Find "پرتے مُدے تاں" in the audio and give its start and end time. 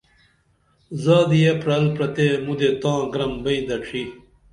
1.95-2.99